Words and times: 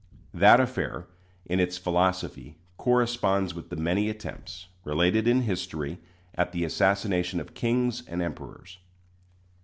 That 0.33 0.59
affair, 0.59 1.05
in 1.45 1.59
its 1.59 1.77
philosophy, 1.77 2.57
corresponds 2.75 3.53
with 3.53 3.69
the 3.69 3.75
many 3.75 4.09
attempts, 4.09 4.67
related 4.83 5.27
in 5.27 5.41
history, 5.43 5.99
at 6.33 6.53
the 6.53 6.63
assassination 6.63 7.39
of 7.39 7.53
kings 7.53 8.01
and 8.07 8.19
emperors. 8.19 8.79